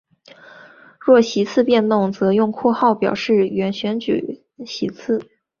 [0.99, 5.29] 若席次变动则用括号表示原选举席次。